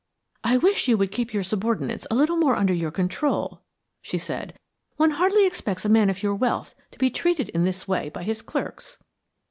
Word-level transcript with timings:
"I 0.43 0.57
wish 0.57 0.87
you 0.87 0.97
would 0.97 1.11
keep 1.11 1.31
your 1.31 1.43
subordinates 1.43 2.07
a 2.09 2.15
little 2.15 2.35
more 2.35 2.55
under 2.55 2.73
your 2.73 2.89
control," 2.89 3.61
she 4.01 4.17
said. 4.17 4.57
"One 4.97 5.11
hardly 5.11 5.45
expects 5.45 5.85
a 5.85 5.89
man 5.89 6.09
of 6.09 6.23
your 6.23 6.33
wealth 6.33 6.73
to 6.89 6.97
be 6.97 7.11
treated 7.11 7.49
in 7.49 7.65
this 7.65 7.87
way 7.87 8.09
by 8.09 8.23
his 8.23 8.41
clerks." 8.41 8.97